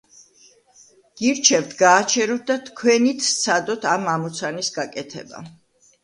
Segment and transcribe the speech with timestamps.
[1.19, 5.43] გირჩევთ, გააჩეროთ და თქვენით სცადოთ ამ ამოცანის გაკეთება.